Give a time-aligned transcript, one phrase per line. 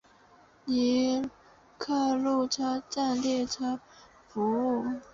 [0.65, 1.29] 尼
[1.77, 3.79] 克路车站列车
[4.29, 4.41] 服
[4.79, 4.83] 务。